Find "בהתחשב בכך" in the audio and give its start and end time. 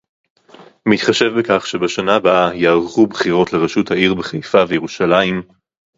0.89-1.67